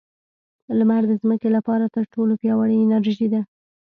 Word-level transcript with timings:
•لمر 0.77 1.03
د 1.07 1.11
ځمکې 1.21 1.49
لپاره 1.57 1.85
تر 1.95 2.03
ټولو 2.13 2.33
پیاوړې 2.41 2.75
انرژي 2.83 3.27
ده. 3.33 3.41